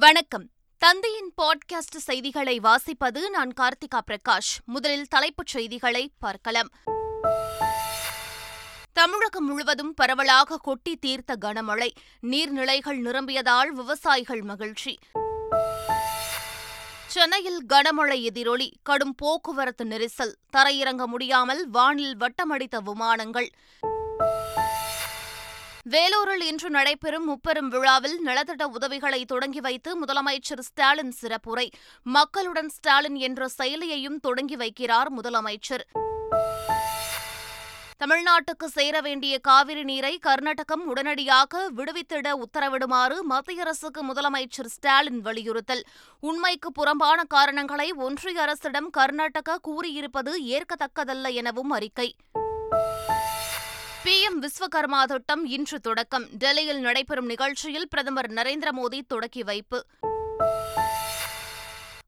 வணக்கம். 0.00 0.50
தந்தையின் 0.78 1.32
பாட்காஸ்ட் 1.42 1.96
செய்திகளை 1.96 2.60
வாசிப்பது 2.60 3.28
நான் 3.30 3.52
கார்த்திகா 3.60 4.00
பிரகாஷ். 4.10 4.58
முதலில் 4.64 5.06
தலைப்புச் 5.06 5.46
செய்திகளை 5.46 6.12
பார்க்கலாம். 6.18 6.68
தமிழகம் 8.92 9.46
முழுவதும் 9.46 9.94
பரவலாக 9.94 10.56
கொட்டி 10.56 10.96
தீர்த்த 10.96 11.36
கனமழை. 11.40 11.90
நீர்நிலைகள் 12.22 12.98
நிரம்பியதால் 12.98 13.72
விவசாயிகள் 13.72 14.42
மகிழ்ச்சி. 14.42 14.98
சென்னையில் 17.06 17.66
கனமழை 17.66 18.22
எதிரொலி 18.22 18.72
கடும் 18.82 19.14
போக்குவரத்து 19.14 19.84
நெரிசல் 19.84 20.34
தரையிறங்க 20.56 21.04
முடியாமல் 21.06 21.68
வானில் 21.68 22.16
வட்டமடித்த 22.16 22.82
விமானங்கள். 22.82 23.50
வேலூரில் 25.84 26.40
இன்று 26.40 26.70
நடைபெறும் 26.70 27.24
முப்பெரும் 27.24 27.68
விழாவில் 27.68 28.20
நலத்திட்ட 28.26 28.62
உதவிகளை 28.62 29.24
தொடங்கி 29.24 29.60
வைத்து 29.60 30.04
முதலமைச்சர் 30.04 30.58
ஸ்டாலின் 30.58 31.14
சிறப்புரை. 31.20 31.68
மக்களுடன் 32.02 32.68
ஸ்டாலின் 32.68 33.14
என்ற 33.14 33.48
செயலியையும் 33.62 34.20
தொடங்கி 34.20 34.56
வைக்கிறார் 34.56 35.06
முதலமைச்சர். 35.16 35.84
தமிழ்நாட்டுக்கு 38.04 38.64
சேர 38.66 39.00
வேண்டிய 39.00 39.38
காவிரி 39.38 39.84
நீரை 39.84 40.18
கர்நாடகம் 40.18 40.86
உடனடியாக 40.86 41.70
விடுவித்திட 41.76 42.32
உத்தரவிடுமாறு 42.42 43.20
மத்திய 43.20 43.60
அரசுக்கு 43.60 44.04
முதலமைச்சர் 44.04 44.66
ஸ்டாலின் 44.66 45.20
வலியுறுத்தல். 45.20 45.84
உண்மைக்கு 46.20 46.72
புறம்பான 46.72 47.24
காரணங்களை 47.24 47.92
ஒன்றிய 47.92 48.42
அரசிடம் 48.42 48.90
கர்நாடகா 48.98 49.56
கூறியிருப்பது 49.60 50.40
ஏற்கத்தக்கதல்ல 50.44 51.32
எனவும் 51.32 51.70
அறிக்கை. 51.70 52.16
பிஎம் 54.04 54.40
விஸ்வகர்மா 54.40 55.04
திட்டம் 55.04 55.44
இன்று 55.44 55.80
தொடக்கம். 55.80 56.26
டெல்லியில் 56.38 56.80
நடைபெறும் 56.80 57.26
நிகழ்ச்சியில் 57.26 57.88
பிரதமர் 57.88 58.30
நரேந்திர 58.30 58.68
மோடி 58.72 59.00
தொடக்கி 59.06 59.42
வைப்பு. 59.42 59.86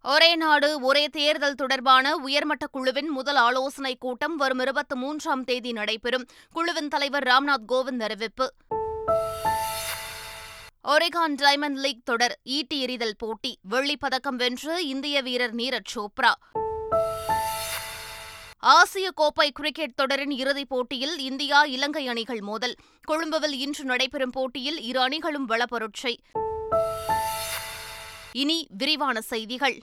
ஒரே 0.02 0.37
நாடு 0.37 0.80
ஒரே 0.80 1.09
தேர்தல் 1.09 1.54
தொடர்பான 1.54 2.16
உயர்மட்ட 2.16 2.66
குழுவின் 2.66 3.09
முதல் 3.09 3.37
ஆலோசனைக் 3.37 4.01
கூட்டம் 4.01 4.37
வரும் 4.37 4.59
இருபத்தி 4.59 4.96
மூன்றாம் 4.96 5.45
தேதி 5.45 5.73
நடைபெறும். 5.73 6.26
குழுவின் 6.51 6.88
தலைவர் 6.88 7.23
ராம்நாத் 7.23 7.65
கோவிந்த் 7.68 8.02
அறிவிப்பு. 8.02 8.54
ஒரேகான் 10.88 11.34
டைமண்ட் 11.34 11.74
லீக் 11.74 12.04
தொடர் 12.04 12.38
ஈட்டி 12.43 12.80
எறிதல் 12.80 13.16
போட்டி. 13.18 13.59
வெள்ளிப் 13.62 14.01
பதக்கம் 14.01 14.37
வென்று 14.37 14.87
இந்திய 14.87 15.23
வீரர் 15.23 15.54
நீரஜ் 15.54 15.95
சோப்ரா. 15.95 16.32
ஆசிய 18.65 19.10
கோப்பை 19.10 19.52
கிரிக்கெட் 19.52 19.95
தொடரின் 19.95 20.30
இறுதிப் 20.30 20.68
போட்டியில் 20.68 21.18
இந்தியா 21.18 21.65
இலங்கை 21.65 22.09
அணிகள் 22.09 22.41
மோதல். 22.41 22.74
கொழும்புவில் 23.01 23.52
இன்று 23.52 23.85
நடைபெறும் 23.85 24.30
போட்டியில் 24.30 24.80
இரு 24.80 25.01
அணிகளும் 25.01 25.49
வளப்பரட்சை. 25.49 26.16
இனி 28.33 28.66
விரிவான 28.79 29.21
செய்திகள். 29.21 29.80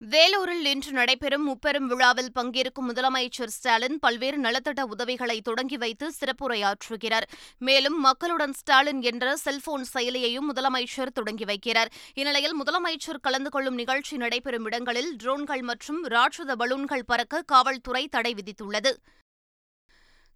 வேலூரில் 0.00 0.64
இன்று 0.64 0.92
நடைபெறும் 0.92 1.44
முப்பெரும் 1.44 1.86
விழாவில் 1.86 2.30
பங்கேற்கும் 2.34 2.88
முதலமைச்சர் 2.88 3.52
ஸ்டாலின் 3.54 3.98
பல்வேறு 3.98 4.38
நலத்திட்ட 4.40 4.80
உதவிகளை 4.80 5.40
தொடங்கி 5.40 5.76
வைத்து 5.76 6.12
சிறப்புரையாற்றுகிறார். 6.20 7.26
மேலும் 7.58 8.00
மக்களுடன் 8.00 8.52
ஸ்டாலின் 8.52 9.02
என்ற 9.02 9.36
செல்போன் 9.36 9.84
செயலியையும் 9.94 10.48
முதலமைச்சர் 10.54 11.12
தொடங்கி 11.12 11.44
வைக்கிறார். 11.44 11.90
இந்நிலையில் 12.14 12.56
முதலமைச்சர் 12.62 13.22
கலந்து 13.22 13.50
கொள்ளும் 13.50 13.74
நிகழ்ச்சி 13.74 14.16
நடைபெறும் 14.16 14.64
இடங்களில் 14.64 15.16
ட்ரோன்கள் 15.24 15.62
மற்றும் 15.62 16.06
ராட்சத 16.06 16.56
பலூன்கள் 16.56 17.06
பறக்க 17.06 17.42
காவல்துறை 17.42 18.08
தடை 18.08 18.34
விதித்துள்ளது. 18.34 18.92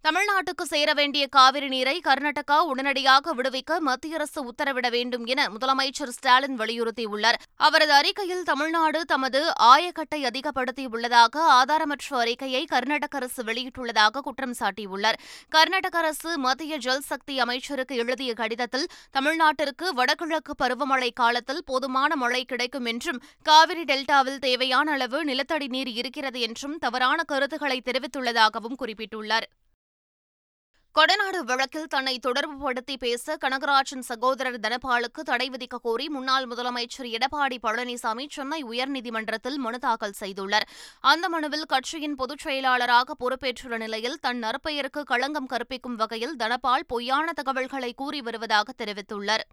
தமிழ்நாட்டுக்கு 0.05 0.63
சேர 0.71 0.93
வேண்டிய 0.93 1.27
காவிரி 1.27 1.67
நீரை 1.67 2.01
கர்நாடகா 2.05 2.55
உடனடியாக 2.71 3.33
விடுவிக்க 3.33 3.77
மத்திய 3.79 4.15
அரசு 4.15 4.39
உத்தரவிட 4.49 4.89
வேண்டும் 4.89 5.25
என 5.25 5.49
முதலமைச்சர் 5.49 6.11
ஸ்டாலின் 6.15 6.57
வலியுறுத்தியுள்ளார். 6.59 7.37
அவரது 7.67 7.93
அறிக்கையில் 7.93 8.43
தமிழ்நாடு 8.43 9.05
தமது 9.05 9.41
ஆயக்கட்டை 9.73 10.19
அதிகப்படுத்தியுள்ளதாக 10.29 11.45
ஆதாரமற்ற 11.59 12.19
அறிக்கையை 12.23 12.63
கர்நாடக 12.65 13.17
அரசு 13.17 13.43
வெளியிட்டுள்ளதாக 13.43 14.23
குற்றம் 14.27 14.57
சாட்டியுள்ளார். 14.59 15.19
கர்நாடக 15.49 15.97
அரசு 15.97 16.37
மத்திய 16.37 16.77
ஜல் 16.77 17.07
சக்தி 17.11 17.39
அமைச்சருக்கு 17.39 17.95
எழுதிய 17.95 18.33
கடிதத்தில் 18.33 18.87
தமிழ்நாட்டிற்கு 19.11 19.93
வடகிழக்கு 19.93 20.55
பருவமழை 20.63 21.11
காலத்தில் 21.13 21.65
போதுமான 21.65 22.15
மழை 22.15 22.45
கிடைக்கும் 22.45 22.85
என்றும் 22.85 23.23
காவிரி 23.43 23.83
டெல்டாவில் 23.83 24.39
தேவையான 24.39 24.91
அளவு 24.91 25.25
நிலத்தடி 25.25 25.67
நீர் 25.67 25.87
இருக்கிறது 25.87 26.39
என்றும் 26.39 26.77
தவறான 26.77 27.23
கருத்துக்களை 27.23 27.81
தெரிவித்துள்ளதாகவும் 27.85 28.79
குறிப்பிட்டுள்ளார். 28.83 29.47
கொடநாடு 30.95 31.39
வழக்கில் 31.39 31.87
தன்னை 31.87 32.19
தொடர்புபடுத்தி 32.27 32.97
பேச 32.99 33.37
கனகராஜின் 33.41 34.03
சகோதரர் 34.09 34.59
தனபாலுக்கு 34.59 35.21
தடை 35.23 35.49
விதிக்க 35.49 35.77
கோரி 35.81 36.09
முன்னாள் 36.09 36.45
முதலமைச்சர் 36.47 37.09
எடப்பாடி 37.13 37.57
பழனிசாமி 37.63 38.25
சென்னை 38.29 38.63
உயர்நீதிமன்றத்தில் 38.63 39.55
மனு 39.55 39.79
தாக்கல் 39.79 40.13
செய்துள்ளார். 40.19 40.67
அந்த 41.01 41.29
மனுவில் 41.29 41.65
கட்சியின் 41.65 42.15
பொதுச் 42.15 42.39
செயலாளராக 42.39 43.15
பொறுப்பேற்றுள்ள 43.19 43.77
நிலையில் 43.77 44.19
தன் 44.19 44.43
நற்பெயருக்கு 44.43 45.03
களங்கம் 45.03 45.45
கற்பிக்கும் 45.45 45.95
வகையில் 45.95 46.35
தனபால் 46.35 46.85
பொய்யான 46.87 47.33
தகவல்களை 47.33 47.93
கூறி 47.93 48.21
வருவதாக 48.21 48.73
தெரிவித்துள்ளார். 48.77 49.45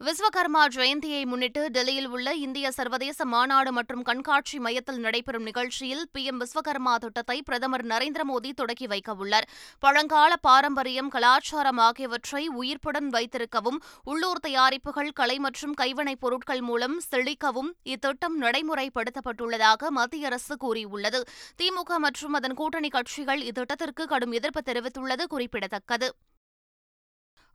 விஸ்வகர்மா 0.00 0.62
ஜெயந்தியை 0.68 1.26
முன்னிட்டு 1.26 1.68
டெல்லியில் 1.70 2.08
உள்ள 2.08 2.34
இந்திய 2.34 2.70
சர்வதேச 2.70 3.24
மாநாடு 3.24 3.72
மற்றும் 3.72 4.02
கண்காட்சி 4.02 4.58
மையத்தில் 4.58 4.98
நடைபெறும் 4.98 5.42
நிகழ்ச்சியில் 5.42 6.02
பி 6.12 6.24
எம் 6.24 6.40
விஸ்வகர்மா 6.40 6.94
திட்டத்தை 6.94 7.42
பிரதமர் 7.42 7.84
நரேந்திர 7.86 8.24
மோடி 8.24 8.50
தொடக்கி 8.52 8.86
வைக்கவுள்ளார் 8.86 9.48
பழங்கால 9.78 10.36
பாரம்பரியம் 10.36 11.08
கலாச்சாரம் 11.08 11.78
ஆகியவற்றை 11.78 12.48
உயிர்ப்புடன் 12.48 13.08
வைத்திருக்கவும் 13.08 13.80
உள்ளூர் 14.04 14.40
தயாரிப்புகள் 14.40 15.10
கலை 15.12 15.38
மற்றும் 15.38 15.74
கைவினைப் 15.74 16.20
பொருட்கள் 16.20 16.60
மூலம் 16.60 17.00
செழிக்கவும் 17.10 17.72
இத்திட்டம் 17.82 18.42
நடைமுறைப்படுத்தப்பட்டுள்ளதாக 18.42 19.90
மத்திய 19.90 20.26
அரசு 20.26 20.56
கூறியுள்ளது. 20.56 21.22
திமுக 21.62 21.98
மற்றும் 21.98 22.32
அதன் 22.32 22.54
கூட்டணி 22.54 22.88
கட்சிகள் 22.88 23.42
இத்திட்டத்திற்கு 23.42 24.04
கடும் 24.04 24.32
எதிர்ப்பு 24.32 24.62
தெரிவித்துள்ளது 24.66 25.24
குறிப்பிடத்தக்கது. 25.24 26.10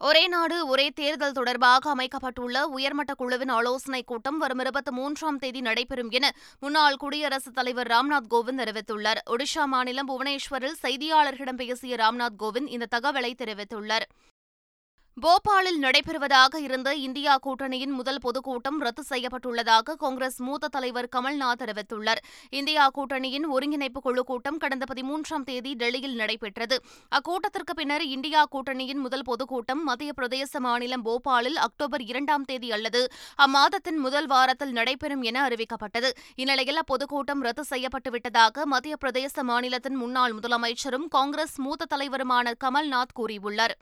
ஒரே 0.04 0.28
நாடு 0.28 0.68
ஒரே 0.68 0.90
தேர்தல் 0.90 1.32
தொடர்பாக 1.32 1.90
அமைக்கப்பட்டுள்ள 1.90 2.68
உயர்மட்ட 2.68 3.14
குழுவின் 3.14 3.50
ஆலோசனைக் 3.50 4.08
கூட்டம் 4.08 4.38
வரும் 4.38 4.60
இருபத்தி 4.60 4.92
மூன்றாம் 4.92 5.38
தேதி 5.38 5.62
நடைபெறும் 5.62 6.10
என 6.10 6.32
முன்னாள் 6.60 6.96
குடியரசுத் 6.96 7.54
தலைவர் 7.54 7.88
ராம்நாத் 7.88 8.28
கோவிந்த் 8.30 8.62
தெரிவித்துள்ளார். 8.62 9.20
ஒடிஷா 9.26 9.66
மாநிலம் 9.66 10.10
புவனேஸ்வரில் 10.10 10.80
செய்தியாளர்களிடம் 10.82 11.56
பேசிய 11.56 11.96
ராம்நாத் 11.96 12.40
கோவிந்த் 12.40 12.68
இந்த 12.68 12.88
தகவலை 12.96 13.34
தெரிவித்துள்ளார். 13.36 14.08
போபாலில் 15.18 15.80
நடைபெறுவதாக 15.82 16.60
இருந்த 16.60 16.96
இந்தியா 16.96 17.38
கூட்டணியின் 17.38 17.90
முதல் 17.90 18.20
பொதுக்கூட்டம் 18.20 18.80
ரத்து 18.80 19.04
செய்யப்பட்டுள்ளதாக 19.10 19.96
காங்கிரஸ் 19.96 20.40
மூத்த 20.42 20.68
தலைவர் 20.68 21.08
கமல்நாத் 21.16 21.60
தெரிவித்துள்ளார். 21.60 22.22
இந்தியா 22.50 22.90
கூட்டணியின் 22.90 23.46
ஒருங்கிணைப்பு 23.46 24.02
குழு 24.02 24.24
கூட்டம் 24.24 24.58
கடந்த 24.58 24.86
பதிமூன்றாம் 24.94 25.44
தேதி 25.44 25.74
டெல்லியில் 25.74 26.16
நடைபெற்றது. 26.16 26.82
அக்கூட்டத்திற்கு 27.10 27.76
பின்னர் 27.76 28.06
இந்தியா 28.06 28.46
கூட்டணியின் 28.46 28.98
முதல் 28.98 29.24
பொதுக்கூட்டம் 29.24 29.84
மத்திய 29.84 30.14
பிரதேச 30.22 30.60
மாநிலம் 30.60 31.06
போபாலில் 31.06 31.60
அக்டோபர் 31.68 32.02
இரண்டாம் 32.02 32.44
தேதி 32.44 32.72
அல்லது 32.72 33.12
அம்மாதத்தின் 33.38 33.98
முதல் 33.98 34.28
வாரத்தில் 34.28 34.72
நடைபெறும் 34.72 35.22
என 35.22 35.48
அறிவிக்கப்பட்டது. 35.48 36.12
இந்நிலையில் 36.36 36.82
அப்பொதுக்கூட்டம் 36.82 37.40
ரத்து 37.40 37.66
செய்யப்பட்டுவிட்டதாக 37.70 38.64
மத்திய 38.64 38.96
பிரதேச 39.06 39.44
மாநிலத்தின் 39.44 39.96
முன்னாள் 39.96 40.34
முதலமைச்சரும் 40.34 41.08
காங்கிரஸ் 41.10 41.60
மூத்த 41.60 41.96
தலைவருமான 41.96 42.54
கமல்நாத் 42.64 43.18
கூறியுள்ளார். 43.20 43.78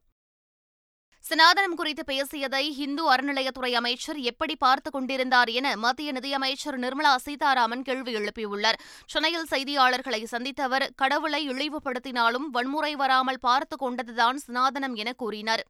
சனாதனம் 1.28 1.76
குறித்து 1.76 2.06
பேசியதை 2.06 2.78
இந்து 2.78 3.14
அறநிலையத்துறை 3.14 3.72
அமைச்சர் 3.72 4.18
எப்படி 4.18 4.56
பார்த்துக் 4.56 4.94
கொண்டிருந்தார் 4.94 5.50
என 5.50 5.76
மத்திய 5.76 6.12
நிதியமைச்சர் 6.12 6.80
நிர்மலா 6.80 7.16
சீதாராமன் 7.16 7.82
கேள்வி 7.82 8.14
எழுப்பியுள்ளார். 8.14 8.80
சென்னையில் 9.06 9.46
செய்தியாளர்களை 9.50 10.24
சந்தித்த 10.24 10.64
அவர் 10.64 10.92
கடவுளை 10.96 11.50
இழிவுபடுத்தினாலும் 11.50 12.50
வன்முறை 12.52 12.96
வராமல் 12.96 13.40
பார்த்துக் 13.40 13.86
கொண்டதுதான் 13.86 14.38
சனாதனம் 14.48 14.94
என 14.94 15.14
கூறினார். 15.14 15.66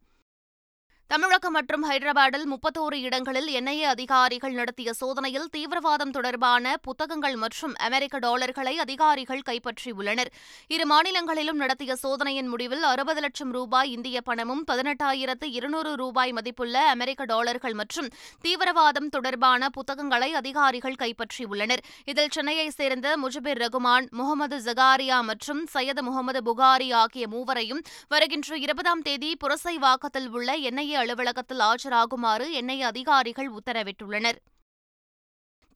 தமிழகம் 1.12 1.56
மற்றும் 1.58 1.84
ஹைதராபாத்தில் 1.90 2.44
முப்பத்தோரு 2.52 2.97
இடங்களில் 3.06 3.47
என்ஐஏ 3.59 3.85
அதிகாரிகள் 3.94 4.58
நடத்திய 4.58 4.90
சோதனையில் 5.00 5.47
தீவிரவாதம் 5.56 6.11
தொடர்பான 6.17 6.73
புத்தகங்கள் 6.88 7.38
மற்றும் 7.44 7.73
அமெரிக்க 7.85 8.20
டாலர்களை 8.26 8.73
அதிகாரிகள் 8.84 9.41
கைப்பற்றியுள்ளனர். 9.47 10.29
இரு 10.76 10.85
மாநிலங்களிலும் 10.91 11.59
நடத்திய 11.61 11.94
சோதனையின் 11.96 12.50
முடிவில் 12.52 12.84
அறுபது 12.84 13.23
லட்சம் 13.26 13.53
ரூபாய் 13.58 13.90
இந்திய 13.96 14.22
பணமும் 14.28 14.61
பதினெட்டாயிரத்து 14.72 15.50
இருநூறு 15.58 15.94
ரூபாய் 15.96 16.34
மதிப்புள்ள 16.40 16.76
அமெரிக்க 16.90 17.28
டாலர்கள் 17.34 17.76
மற்றும் 17.82 18.12
தீவிரவாதம் 18.46 19.09
தொடர்பான 19.09 19.72
புத்தகங்களை 19.79 20.29
அதிகாரிகள் 20.41 21.00
கைப்பற்றியுள்ளனர். 21.03 21.84
இதில் 22.14 22.32
சென்னையைச் 22.38 22.78
சேர்ந்த 22.79 23.17
முஜபிர் 23.23 23.64
ரகுமான் 23.66 24.09
முகமது 24.22 24.59
ஜகாரியா 24.70 25.20
மற்றும் 25.32 25.64
சையது 25.76 26.03
முகமது 26.03 26.44
புகாரி 26.52 26.91
ஆகிய 27.02 27.26
மூவரையும் 27.34 27.84
வருகின்ற 28.14 28.62
இருபதாம் 28.67 29.03
தேதி 29.09 29.34
புரசைவாக்கத்தில் 29.46 30.32
உள்ள 30.38 30.50
என்ஐஏ 30.70 30.97
அலுவலகத்தில் 30.99 31.63
ஆஜராகுமாறு 31.69 32.47
என்ஐஏ 32.61 32.85
அதிகாரிகள் 32.93 33.51
உத்தரவிட்டுள்ளனர். 33.51 34.40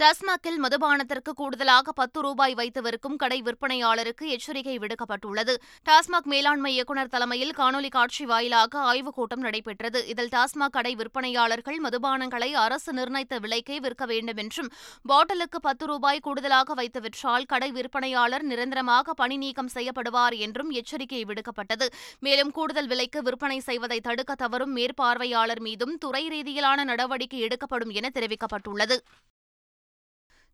டாஸ்மாகில் 0.01 0.57
மதுபானத்திற்கு 0.63 1.31
கூடுதலாக 1.35 1.91
பத்து 1.91 2.21
ரூபாய் 2.21 2.53
வைத்து 2.53 2.81
விற்கும் 2.81 3.15
கடை 3.15 3.41
விற்பனையாளருக்கு 3.41 4.25
எச்சரிக்கை 4.25 4.77
விடுக்கப்பட்டுள்ளது. 4.77 5.53
டாஸ்மாக் 5.89 6.23
மேலாண்மை 6.23 6.73
இயக்குநர் 6.73 7.07
தலைமையில் 7.07 7.53
காணொலி 7.57 7.89
காட்சி 7.89 8.25
வாயிலாக 8.25 8.79
ஆய்வுக் 8.79 9.15
கூட்டம் 9.15 9.39
நடைபெற்றது. 9.39 10.07
இதில் 10.07 10.27
டாஸ்மாக் 10.27 10.71
கடை 10.71 10.95
விற்பனையாளர்கள் 10.95 11.79
மதுபானங்களை 11.83 12.53
அரசு 12.53 12.93
நிர்ணயித்த 12.93 13.39
விலைக்கே 13.39 13.75
விற்க 13.75 14.05
வேண்டும் 14.05 14.37
என்றும் 14.37 14.71
பாட்டிலுக்கு 15.03 15.61
பத்து 15.61 15.85
ரூபாய் 15.85 16.19
கூடுதலாக 16.19 16.73
வைத்து 16.73 17.01
விற்றால் 17.01 17.45
கடை 17.45 17.71
விற்பனையாளர் 17.71 18.43
நிரந்தரமாக 18.43 19.13
பணி 19.13 19.37
நீக்கம் 19.37 19.69
செய்யப்படுவார் 19.73 20.37
என்றும் 20.37 20.69
எச்சரிக்கை 20.69 21.25
விடுக்கப்பட்டது. 21.25 21.87
மேலும் 22.19 22.51
கூடுதல் 22.51 22.87
விலைக்கு 22.87 23.21
விற்பனை 23.21 23.59
செய்வதை 23.59 23.99
தடுக்க 23.99 24.35
தவறும் 24.35 24.75
மேற்பார்வையாளர் 24.75 25.59
மீதும் 25.59 25.97
துறை 25.97 26.27
ரீதியிலான 26.27 26.83
நடவடிக்கை 26.83 27.39
எடுக்கப்படும் 27.39 27.89
என 27.89 28.09
தெரிவிக்கப்பட்டுள்ளது. 28.13 28.97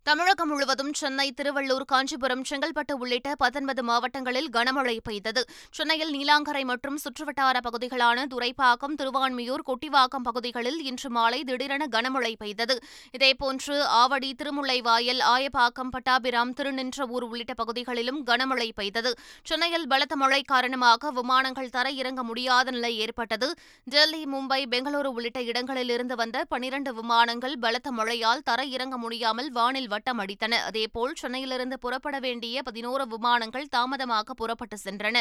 தமிழகம் 0.07 0.49
முழுவதும் 0.49 0.91
சென்னை 0.99 1.25
திருவள்ளூர் 1.37 1.83
காஞ்சிபுரம் 1.89 2.43
செங்கல்பட்டு 2.49 2.93
உள்ளிட்ட 3.01 3.33
பத்தொன்பது 3.41 3.81
மாவட்டங்களில் 3.83 4.47
கனமழை 4.55 4.95
பெய்தது. 5.07 5.41
சென்னையில் 5.77 6.13
நீலாங்கரை 6.15 6.63
மற்றும் 6.69 6.97
சுற்றுவட்டார 7.03 7.57
பகுதிகளான 7.65 8.23
துரைப்பாக்கம் 8.33 8.95
திருவான்மியூர் 8.99 9.63
கொட்டிவாக்கம் 9.69 10.25
பகுதிகளில் 10.27 10.79
இன்று 10.83 11.09
மாலை 11.09 11.39
திடீரென 11.49 11.87
கனமழை 11.95 12.31
பெய்தது. 12.37 12.77
இதேபோன்று 13.11 13.75
ஆவடி 13.99 14.31
திருமுல்லைவாயல் 14.39 15.21
ஆயப்பாக்கம் 15.33 15.91
பட்டாபிராம் 15.97 16.53
திருநின்றவூர் 16.59 17.27
உள்ளிட்ட 17.29 17.55
பகுதிகளிலும் 17.61 18.19
கனமழை 18.25 18.69
பெய்தது. 18.79 19.11
சென்னையில் 19.43 19.87
பலத்த 19.87 20.15
மழை 20.15 20.41
காரணமாக 20.53 21.11
விமானங்கள் 21.19 21.73
தர 21.77 21.85
இறங்க 22.01 22.23
முடியாத 22.23 22.75
நிலை 22.77 22.93
ஏற்பட்டது. 22.97 23.51
டெல்லி 23.83 24.23
மும்பை 24.35 24.61
பெங்களூரு 24.75 25.11
உள்ளிட்ட 25.17 25.41
இடங்களிலிருந்து 25.51 26.17
வந்த 26.23 26.45
பனிரண்டு 26.55 26.93
விமானங்கள் 27.01 27.57
பலத்த 27.67 27.91
மழையால் 27.91 28.43
இறங்க 28.69 28.97
முடியாமல் 28.97 29.51
வானில் 29.51 29.88
வட்டம் 29.93 30.21
அடித்தன. 30.23 30.61
அதேபோல் 30.69 31.19
சென்னையிலிருந்து 31.21 31.79
புறப்பட 31.85 32.19
வேண்டிய 32.27 32.63
பதினோரு 32.69 33.07
விமானங்கள் 33.07 33.71
தாமதமாக 33.75 34.33
புறப்பட்டு 34.41 34.77
சென்றன. 34.87 35.19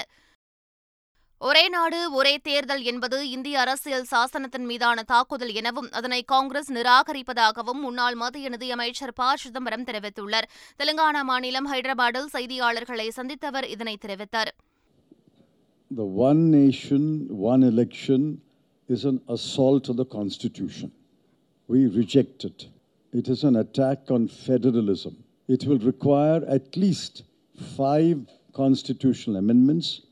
ஒரே 1.40 1.64
நாடு 1.68 1.98
ஒரே 2.12 2.32
தேர்தல் 2.46 2.84
என்பது 2.90 3.16
இந்திய 3.34 3.56
அரசியல் 3.64 4.06
சாசனத்தின் 4.12 4.64
மீதான 4.70 5.02
தாக்குதல் 5.02 5.52
எனவும் 5.60 5.90
அதனை 5.98 6.22
காங்கிரஸ் 6.22 6.70
நிராகரிப்பதாகவும் 6.72 7.82
முன்னாள் 7.84 8.16
மத்திய 8.22 8.48
நிதியமைச்சர் 8.48 9.12
ப. 9.12 9.28
சிதம்பரம் 9.42 9.86
தெரிவித்துள்ளார். 9.90 10.48
தெலுங்கானா 10.78 11.22
மாநிலம் 11.22 11.68
ஹைதராபாத்தில் 11.72 12.32
செய்தியாளர்களை 12.32 13.06
சந்தித்தவர் 13.18 13.68
இதனை 13.74 13.94
தெரிவித்தார். 14.06 14.50
The 15.98 16.06
one 16.28 16.40
nation, 16.54 17.04
one 17.52 17.62
election 17.72 18.22
is 18.94 19.04
an 19.10 19.20
assault 19.36 19.86
on 19.92 19.96
the 19.96 20.08
Constitution. 20.16 20.90
We 21.68 21.80
reject 22.00 22.44
it. 22.48 22.60
It 23.12 23.28
is 23.28 23.43
an 23.44 23.56
attack 23.56 24.10
on 24.10 24.28
federalism. 24.28 25.25
It 25.49 25.64
will 25.64 25.78
require 25.78 26.44
at 26.46 26.76
least 26.76 27.22
five 27.76 28.26
constitutional 28.52 29.37
amendments. 29.37 30.02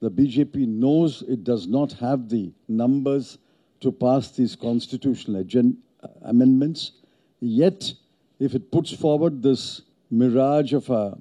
The 0.00 0.10
BJP 0.10 0.68
knows 0.68 1.22
it 1.22 1.42
does 1.42 1.66
not 1.66 1.92
have 1.94 2.28
the 2.28 2.52
numbers 2.68 3.38
to 3.80 3.90
pass 3.90 4.30
these 4.30 4.54
constitutional 4.54 5.40
agen- 5.40 5.78
uh, 6.02 6.08
amendments. 6.22 6.92
Yet, 7.40 7.92
if 8.38 8.54
it 8.54 8.70
puts 8.70 8.92
forward 8.92 9.42
this 9.42 9.82
mirage 10.10 10.72
of 10.72 10.88
a 10.90 11.18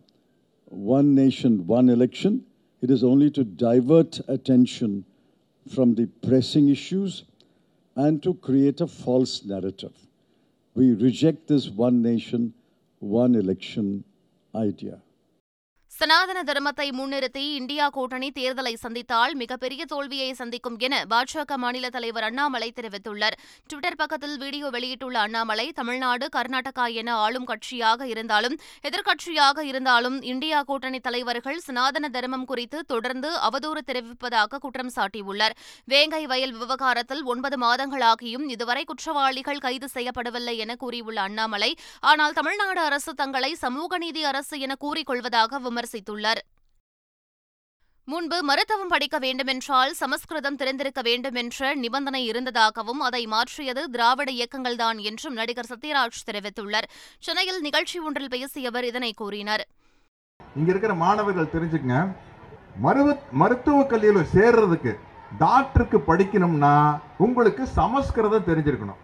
one 0.66 1.16
nation, 1.16 1.66
one 1.66 1.90
election, 1.90 2.46
it 2.82 2.92
is 2.92 3.04
only 3.04 3.32
to 3.32 3.44
divert 3.44 4.20
attention 4.28 5.06
from 5.74 5.96
the 5.96 6.06
pressing 6.28 6.70
issues 6.70 7.24
and 7.96 8.22
to 8.22 8.36
create 8.36 8.82
a 8.82 8.88
false 8.88 9.44
narrative. 9.46 9.94
We 10.76 10.94
reject 10.94 11.48
this 11.48 11.70
one 11.70 12.02
nation, 12.02 12.54
one 13.00 13.36
election 13.36 14.04
idea. 14.54 15.02
சனாதன 15.98 16.40
தர்மத்தை 16.48 16.86
முன்னிறுத்தி 16.98 17.44
India 17.58 17.86
கூட்டணி 17.96 18.30
தேர்தலை 18.38 18.72
சந்தித்தால் 18.82 19.34
மிகப்பெரிய 19.42 19.82
தோல்வியை 19.92 20.32
சந்திக்கும் 20.40 20.76
என 20.86 20.96
பாஜக 21.12 21.58
மாநில 21.64 21.90
தலைவர் 21.96 22.26
அண்ணாமலை 22.30 22.68
தெரிவித்துள்ளார். 22.78 23.36
டுவிட்டர் 23.70 23.98
பக்கத்தில் 24.02 24.36
வீடியோ 24.42 24.70
வெளியிட்டுள்ள 24.76 25.18
அண்ணாமலை 25.26 25.66
தமிழ்நாடு 25.78 26.28
கர்நாடகா 26.36 26.88
என 27.02 27.10
ஆளும் 27.26 27.48
கட்சியாக 27.52 28.08
இருந்தாலும் 28.14 28.58
எதிர்க்கட்சியாக 28.90 29.64
இருந்தாலும் 29.70 30.18
இந்தியா 30.32 30.60
கூட்டணி 30.72 31.00
தலைவர்கள் 31.08 31.62
சனாதன 31.68 32.10
தர்மம் 32.18 32.46
குறித்து 32.52 32.82
தொடர்ந்து 32.92 33.32
அவதூறு 33.50 33.84
தெரிவிப்பதாக 33.92 34.60
குற்றம் 34.66 34.94
சாட்டியுள்ளார். 34.98 35.56
வேங்கை 35.94 36.24
வயல் 36.34 36.56
விவகாரத்தில் 36.60 37.24
ஒன்பது 37.36 37.60
மாதங்களாகியும் 37.66 38.46
இதுவரை 38.58 38.86
குற்றவாளிகள் 38.92 39.64
கைது 39.68 39.90
செய்யப்படவில்லை 39.96 40.58
என 40.66 40.78
கூறியுள்ள 40.84 41.22
அண்ணாமலை 41.30 41.72
ஆனால் 42.12 42.38
தமிழ்நாடு 42.42 42.84
அரசு 42.90 43.14
தங்களை 43.24 43.54
சமூக 43.64 43.98
நீதி 44.06 44.24
அரசு 44.34 44.56
என 44.68 44.80
கூறிக்கொள்வதாக 44.86 45.64
விமர்சித்துள்ளார். 45.86 46.42
முன்பு 48.06 48.44
மருத்துவம் 48.44 48.88
படிக்க 48.88 49.18
வேண்டுமென்றால் 49.18 49.94
சமஸ்கிருதம் 49.94 50.56
தெரிந்திருக்க 50.56 51.02
வேண்டுமென்ற 51.02 51.76
நிபந்தனை 51.76 52.26
இருந்ததாகவும் 52.26 53.00
அதை 53.00 53.26
மாற்றியது 53.26 53.90
திராவிட 53.90 54.32
இயக்கங்கள்தான் 54.32 55.02
என்றும் 55.02 55.34
நடிகர் 55.34 55.66
சத்யராஜ் 55.70 56.30
தெரிவித்துள்ளார். 56.32 56.84
சென்னையில் 57.20 57.62
நிகழ்ச்சி 57.62 58.00
ஒன்றில் 58.00 58.30
பேசிய 58.30 58.68
அவர் 58.68 58.86
இதனை 58.86 59.14
கூறினார். 59.14 59.68
இங்க 60.56 60.70
இருக்கிற 60.70 60.94
மாணவர்கள் 60.94 61.62
தெரிஞ்சுக்கங்க. 61.62 62.16
மருத்துவ 62.80 63.18
மருத்துவக் 63.32 63.90
கல்வியில் 63.90 64.28
சேர்றதுக்கு 64.34 65.00
டாக்டருக்கு 65.38 65.98
படிக்கணும்னா 65.98 67.00
உங்களுக்கு 67.18 67.68
சமஸ்கிருதம் 67.68 68.46
தெரிஞ்சிருக்கணும். 68.46 69.04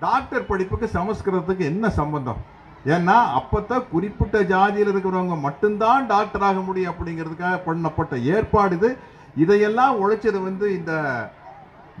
டாக்டர் 0.00 0.46
படிப்புக்கு 0.46 0.86
சமஸ்கிருதத்துக்கு 0.86 1.60
என்ன 1.60 1.90
சம்பந்தம்? 1.90 2.56
ஏன்னா 2.86 3.16
அப்போத்தான் 3.38 3.88
குறிப்பிட்ட 3.90 4.42
ஜாதியில் 4.42 4.92
இருக்கிறவங்க 4.92 5.40
மட்டும்தான் 5.40 6.06
டாக்டர் 6.06 6.42
ஆக 6.42 6.60
முடியும் 6.60 6.94
அப்படிங்கிறதுக்காக 6.94 7.60
பண்ணப்பட்ட 7.66 8.22
ஏற்பாடு 8.22 8.76
இது. 8.76 8.96
இதையெல்லாம் 9.36 10.08
உழைச்சது 10.08 10.42
வந்து 10.42 10.74
இந்த 10.76 10.92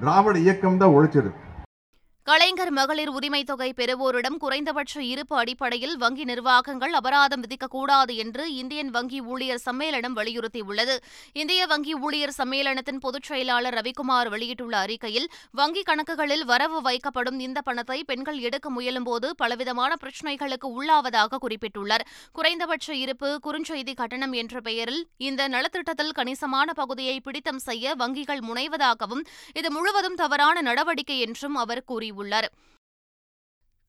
திராவிட 0.00 0.38
இயக்கம் 0.38 0.76
தான் 0.76 0.94
உழைச்சது. 0.96 1.32
கலைஞர் 2.28 2.70
மகளிர் 2.70 3.10
உரிமைத் 3.10 3.46
தொகை 3.46 3.72
பெறுவோரிடம் 3.76 4.36
குறைந்தபட்ச 4.38 5.02
இருப்பு 5.02 5.36
அடிப்படையில் 5.36 5.96
வங்கி 5.96 6.24
நிர்வாகங்கள் 6.24 6.92
அபராதம் 6.92 7.40
விதிக்கக்கூடாது 7.40 8.14
என்று 8.14 8.54
இந்தியன் 8.54 8.90
வங்கி 8.90 9.20
ஊழியர் 9.20 9.60
சம்மேளனம் 9.70 10.16
வலியுறுத்தியுள்ளது. 10.16 10.96
இந்திய 11.32 11.66
வங்கி 11.66 11.94
ஊழியர் 11.94 12.34
சம்மேளனத்தின் 12.38 12.98
பொதுச் 13.00 13.22
செயலாளர் 13.22 13.74
ரவிக்குமார் 13.74 14.28
வெளியிட்டுள்ள 14.28 14.78
அறிக்கையில் 14.78 15.28
வங்கிக் 15.56 15.88
கணக்குகளில் 15.90 16.44
வரவு 16.44 16.82
வைக்கப்படும் 16.82 17.38
இந்த 17.38 17.60
பணத்தை 17.60 18.04
பெண்கள் 18.04 18.38
எடுக்க 18.38 18.70
முயலும்போது 18.70 19.30
பலவிதமான 19.36 19.94
பிரச்சினைகளுக்கு 20.02 20.68
உள்ளாவதாக 20.68 21.38
குறிப்பிட்டுள்ளார். 21.40 22.06
குறைந்தபட்ச 22.32 22.94
இருப்பு 22.94 23.40
குறுஞ்செய்தி 23.46 23.94
கட்டணம் 23.94 24.32
என்ற 24.32 24.60
பெயரில் 24.60 25.06
இந்த 25.16 25.48
நலத்திட்டத்தில் 25.48 26.12
கணிசமான 26.12 26.72
பகுதியை 26.72 27.20
பிடித்தம் 27.20 27.58
செய்ய 27.58 27.94
வங்கிகள் 27.98 28.44
முனைவதாகவும் 28.52 29.24
இது 29.54 29.70
முழுவதும் 29.70 30.14
தவறான 30.14 30.60
நடவடிக்கை 30.60 31.20
என்றும் 31.20 31.54
அவர் 31.54 31.84
கூறியுள்ளார். 31.88 32.16
கூறியுள்ளார் 32.18 32.48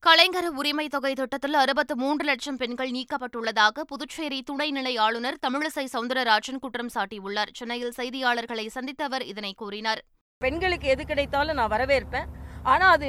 கலைஞர் 0.06 0.46
உரிமை 0.58 0.84
தொகை 0.92 1.10
திட்டத்தில் 1.14 1.56
அறுபத்து 1.62 1.94
மூன்று 2.02 2.24
லட்சம் 2.28 2.58
பெண்கள் 2.60 2.92
நீக்கப்பட்டுள்ளதாக 2.96 3.82
புதுச்சேரி 3.90 4.38
துணைநிலை 4.50 4.92
ஆளுநர் 5.06 5.36
தமிழிசை 5.46 5.84
சவுந்தரராஜன் 5.94 6.62
குற்றம் 6.62 6.92
சாட்டியுள்ளார். 6.94 7.50
சென்னையில் 7.58 7.96
செய்தியாளர்களை 7.98 8.64
சந்தித்த 8.76 9.04
அவர் 9.08 9.24
இதனை 9.32 9.52
கூறினார். 9.62 10.00
பெண்களுக்கு 10.44 10.88
எது 10.94 11.04
கிடைத்தாலும் 11.10 11.58
நான் 11.60 11.72
வரவேற்பேன். 11.74 12.30
ஆனா 12.72 12.86
அது 12.94 13.08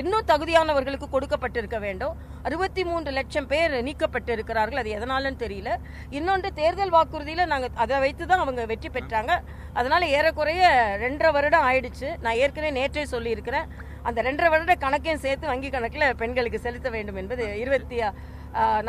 இன்னும் 0.00 0.26
தகுதியானவர்களுக்கு 0.32 1.06
கொடுக்கப்பட்டிருக்க 1.12 1.78
வேண்டும். 1.84 2.16
அறுபத்தி 2.46 2.82
மூன்று 2.88 3.10
லட்சம் 3.18 3.50
பேர் 3.52 3.76
நீக்கப்பட்டு 3.86 4.32
இருக்கிறார்கள் 4.36 4.80
அது 4.82 4.90
எதனாலன்னு 4.96 5.42
தெரியல. 5.44 5.70
இன்னொன்று 6.18 6.48
தேர்தல் 6.62 6.96
வாக்குறுதியில 6.96 7.46
நாங்கள் 7.54 7.78
அதை 7.84 7.98
வைத்து 8.06 8.24
தான் 8.26 8.44
அவங்க 8.46 8.64
வெற்றி 8.74 8.90
பெற்றாங்க. 8.96 9.32
அதனால 9.78 10.02
ஏறக்குறைய 10.16 10.64
ரெண்டரை 11.06 11.30
வருடம் 11.38 11.66
ஆயிடுச்சு. 11.70 12.10
நான் 12.24 12.40
ஏற்கனவே 12.42 12.76
நேற்றே 12.80 13.06
சொல்லியிருக்கிறேன். 13.14 13.68
அந்த 14.08 14.18
ரெண்டரை 14.28 14.48
வருட 14.54 14.74
கணக்கையும் 14.84 15.24
சேர்த்து 15.24 15.50
வங்கி 15.52 15.70
கணக்கில் 15.76 16.06
பெண்களுக்கு 16.22 16.64
செலுத்த 16.66 16.90
வேண்டும் 16.96 17.20
என்பது 17.22 17.44
இருபத்தி 17.62 17.98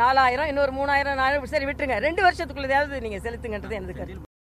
நாலாயிரம் 0.02 0.50
இன்னொரு 0.52 0.72
மூணாயிரம் 0.78 1.18
நாலாயிரம் 1.22 1.52
சரி 1.54 1.66
விட்டுருங்க. 1.68 1.98
ரெண்டு 2.06 2.22
வருஷத்துக்குள்ளதாவது 2.26 3.04
நீங்கள் 3.06 3.24
செலுத்துங்கன்றது 3.26 3.80
எனது 3.80 3.98
கருத்து 4.00 4.32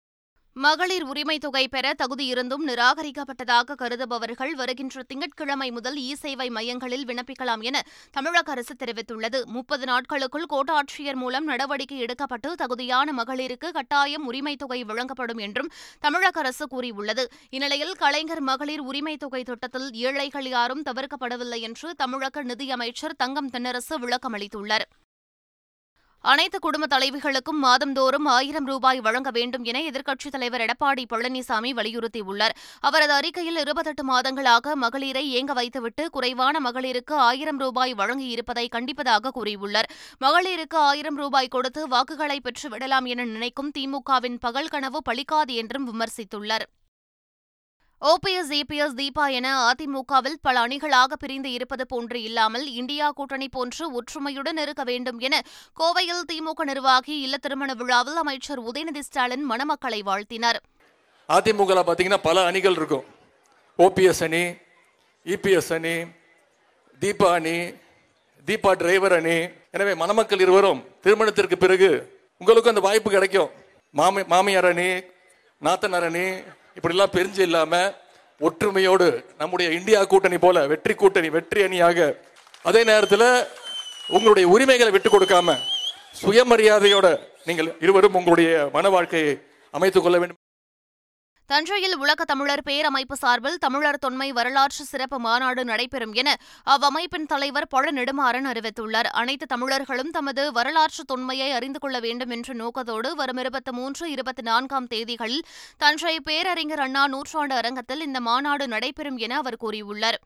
மகளிர் 0.55 1.03
உரிமை 1.03 1.37
தொகை 1.37 1.67
பெற 1.67 1.93
தகுதியிருந்தும் 1.93 2.63
நிராகரிக்கப்பட்டதாக 2.67 3.75
கருதுபவர்கள் 3.75 4.51
வருகின்ற 4.51 5.03
திங்கட்கிழமை 5.03 5.71
முதல் 5.71 5.97
இ 5.97 6.13
சேவை 6.13 6.49
மையங்களில் 6.49 7.05
விண்ணப்பிக்கலாம் 7.05 7.61
என 7.61 7.83
தமிழக 8.11 8.51
அரசு 8.51 8.73
தெரிவித்துள்ளது. 8.73 9.45
முப்பது 9.45 9.85
நாட்களுக்குள் 9.85 10.45
கோட்டாட்சியர் 10.49 11.15
மூலம் 11.15 11.43
நடவடிக்கை 11.43 11.99
எடுக்கப்பட்டு 11.99 12.53
தகுதியான 12.53 13.23
மகளிருக்கு 13.23 13.71
கட்டாயம் 13.71 14.25
உரிமை 14.25 14.55
தொகை 14.55 14.83
வழங்கப்படும் 14.83 15.37
என்றும் 15.37 15.71
தமிழக 15.99 16.39
அரசு 16.39 16.67
கூறியுள்ளது. 16.67 17.31
இந்நிலையில் 17.49 17.95
கலைஞர் 17.95 18.41
மகளிர் 18.41 18.79
உரிமை 18.79 19.17
தொகை 19.17 19.43
திட்டத்தில் 19.43 19.91
ஏழைகள் 19.93 20.45
யாரும் 20.45 20.83
தவிர்க்கப்படவில்லை 20.83 21.59
என்று 21.59 21.95
தமிழக 21.95 22.43
நிதியமைச்சர் 22.43 23.15
தங்கம் 23.17 23.49
தென்னரசு 23.49 23.97
விளக்கமளித்துள்ளார். 24.01 24.87
அனைத்து 26.25 26.59
குடும்ப 26.59 26.85
தலைவிகளுக்கும் 26.97 27.59
மாதந்தோறும் 27.61 28.25
ஆயிரம் 28.25 28.65
ரூபாய் 28.65 28.99
வழங்க 28.99 29.31
வேண்டும் 29.31 29.63
என 29.63 29.79
எதிர்க்கட்சித் 29.79 30.31
தலைவர் 30.31 30.61
எடப்பாடி 30.61 31.03
பழனிசாமி 31.09 31.71
வலியுறுத்தியுள்ளார். 31.71 32.55
அவரது 32.79 33.13
அறிக்கையில் 33.13 33.57
இருபத்தெட்டு 33.57 34.03
மாதங்களாக 34.11 34.73
மகளிரை 34.73 35.43
ஏங்க 35.43 35.51
வைத்துவிட்டு 35.53 36.09
குறைவான 36.09 36.71
மகளிருக்கு 36.71 37.13
ஆயிரம் 37.13 37.57
ரூபாய் 37.57 37.93
வழங்கியிருப்பதை 37.93 38.67
கண்டிப்பதாக 38.75 39.31
கூறியுள்ளார். 39.35 39.89
மகளிருக்கு 40.21 40.75
ஆயிரம் 40.75 41.15
ரூபாய் 41.15 41.47
கொடுத்து 41.47 41.87
வாக்குகளை 41.87 42.39
பெற்று 42.39 42.69
விடலாம் 42.69 43.05
என 43.05 43.25
நினைக்கும் 43.25 43.71
திமுகவின் 43.77 44.39
பகல் 44.39 44.67
கனவு 44.67 45.01
பலிக்காது 45.09 45.51
என்றும் 45.51 45.87
விமர்சித்துள்ளார். 45.91 46.67
ஓபிஎஸ் 48.11 48.49
இபிஎஸ் 48.59 48.95
தீபா 48.97 49.25
என 49.37 49.47
அதிமுகவில் 49.67 50.35
பல 50.45 50.55
அணிகளாக 50.67 51.15
பிரிந்து 51.19 51.49
இருப்பது 51.57 51.83
போன்று 51.91 52.17
இல்லாமல் 52.27 52.65
இந்தியா 52.79 53.05
கூட்டணி 53.17 53.47
போன்று 53.53 53.83
ஒற்றுமையுடன் 53.97 54.57
இருக்க 54.63 54.83
வேண்டும் 54.89 55.19
என 55.27 55.35
கோவையில் 55.79 56.23
திமுக 56.31 56.63
நிர்வாகி 56.69 57.15
இல்ல 57.25 57.37
திருமண 57.45 57.73
விழாவில் 57.81 58.17
அமைச்சர் 58.21 58.61
உதயநிதி 58.69 59.01
ஸ்டாலின் 59.07 59.45
மணமக்களை 59.51 59.99
வாழ்த்தினார். 60.09 60.59
அதிமுக 61.29 61.83
பார்த்தீங்கன்னா 61.89 62.19
பல 62.27 62.43
அணிகள் 62.49 62.75
இருக்கும். 62.79 63.05
ஓபிஎஸ் 63.79 64.21
அணி 64.27 64.43
இபிஎஸ் 65.25 65.71
அணி 65.77 65.95
தீபா 67.01 67.29
அணி 67.37 67.55
தீபா 68.47 68.73
டிரைவர் 68.81 69.15
அணி. 69.19 69.37
எனவே 69.75 69.93
மணமக்கள் 70.01 70.43
இருவரும் 70.45 70.81
திருமணத்திற்கு 71.05 71.59
பிறகு 71.63 71.89
உங்களுக்கும் 72.41 72.73
அந்த 72.73 72.83
வாய்ப்பு 72.87 73.11
கிடைக்கும். 73.15 73.49
மாமி 73.93 74.23
மாமியார் 74.33 74.69
அணி 74.71 74.89
நாத்தனார் 75.61 76.07
அணி 76.09 76.25
இப்படிலாம் 76.75 77.13
பிரிஞ்சு 77.15 77.41
இல்லாம 77.41 77.73
ஒற்றுமையோடு 78.41 79.07
நம்முடைய 79.37 79.67
இந்தியா 79.71 79.99
கூட்டணி 80.03 80.37
போல 80.37 80.67
வெற்றி 80.67 80.93
கூட்டணி 80.93 81.29
வெற்றி 81.29 81.63
அணியாக 81.63 81.99
அதே 82.65 82.81
நேரத்தில் 82.83 83.27
உங்களுடைய 84.07 84.45
உரிமைகளை 84.47 84.91
விட்டு 84.91 85.09
கொடுக்காம 85.09 85.55
சுயமரியாதையோட 86.21 87.07
நீங்கள் 87.45 87.69
இருவரும் 87.79 88.13
உங்களுடைய 88.13 88.69
மன 88.73 88.89
வாழ்க்கையை 88.89 89.31
அமைத்துக் 89.73 90.03
கொள்ள 90.03 90.17
வேண்டும். 90.17 90.39
தஞ்சையில் 91.49 91.95
உலக 91.97 92.23
தமிழர் 92.23 92.61
பேரமைப்பு 92.67 93.13
சார்பில் 93.13 93.57
தமிழர் 93.57 93.99
தொன்மை 94.03 94.27
வரலாற்று 94.31 94.83
சிறப்பு 94.85 95.17
மாநாடு 95.19 95.65
நடைபெறும் 95.65 96.13
என 96.13 96.29
அவ்வமைப்பின் 96.65 97.25
தலைவர் 97.25 97.67
பழ 97.67 97.91
நெடுமாறன் 97.91 98.47
அறிவித்துள்ளார். 98.51 99.09
அனைத்து 99.21 99.45
தமிழர்களும் 99.45 100.11
தமது 100.11 100.51
வரலாற்று 100.51 101.03
தொன்மையை 101.03 101.51
அறிந்து 101.51 101.79
கொள்ள 101.79 101.99
வேண்டும் 101.99 102.29
என்ற 102.29 102.53
நோக்கத்தோடு 102.53 103.15
வரும் 103.15 103.37
இருபத்தி 103.37 103.71
மூன்று 103.71 104.11
இருபத்தி 104.11 104.41
நான்காம் 104.41 104.87
தேதிகளில் 104.87 105.43
தஞ்சை 105.77 106.15
பேரறிஞர் 106.19 106.79
அண்ணா 106.79 107.07
நூற்றாண்டு 107.07 107.55
அரங்கத்தில் 107.55 108.01
இந்த 108.01 108.21
மாநாடு 108.29 108.67
நடைபெறும் 108.67 109.17
என 109.17 109.37
அவர் 109.37 109.61
கூறியுள்ளார். 109.63 110.19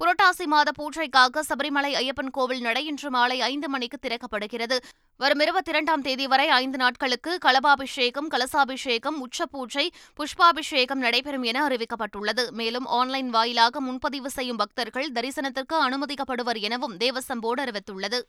புரட்டாசி 0.00 0.44
மாத 0.44 0.70
பூஜைக்காக 0.78 1.40
சபரிமலை 1.48 1.90
ஐயப்பன் 1.94 2.30
கோவில் 2.30 2.60
நடை 2.60 2.86
இன்று 2.86 3.10
மாலை 3.10 3.40
ஐந்து 3.40 3.68
மணிக்கு 3.68 3.98
திறக்கப்படுகிறது. 4.02 4.76
வரும் 5.16 5.40
இருபத்தி 5.40 5.70
இரண்டாம் 5.70 6.02
தேதி 6.02 6.26
வரை 6.26 6.48
ஐந்து 6.48 6.78
நாட்களுக்கு 6.78 7.38
கலபாபிஷேகம் 7.44 8.28
கலசாபிஷேகம் 8.30 9.16
உச்சபூஜை 9.24 9.86
புஷ்பாபிஷேகம் 10.14 10.98
நடைபெறும் 10.98 11.42
என 11.42 11.66
அறிவிக்கப்பட்டுள்ளது. 11.68 12.50
மேலும் 12.50 12.86
ஆன்லைன் 12.86 13.30
வாயிலாக 13.30 13.80
முன்பதிவு 13.80 14.30
செய்யும் 14.30 14.56
பக்தர்கள் 14.56 15.12
தரிசனத்திற்கு 15.12 15.76
அனுமதிக்கப்படுவர் 15.86 16.60
எனவும் 16.60 16.96
தேவசம் 16.96 17.40
போர்டு 17.40 17.64
அறிவித்துள்ளது. 17.64 18.20